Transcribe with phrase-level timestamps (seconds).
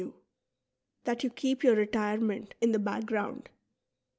[0.01, 0.13] jou,—
[1.03, 3.49] that you keep your retirement in the back ground.